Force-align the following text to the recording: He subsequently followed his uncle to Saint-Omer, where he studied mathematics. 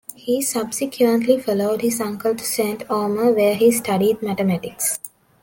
He 0.15 0.41
subsequently 0.41 1.39
followed 1.39 1.81
his 1.81 2.01
uncle 2.01 2.33
to 2.33 2.43
Saint-Omer, 2.43 3.33
where 3.33 3.53
he 3.53 3.71
studied 3.71 4.23
mathematics. 4.23 4.97